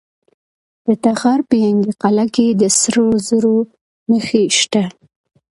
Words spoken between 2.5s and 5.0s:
د سرو زرو نښې شته.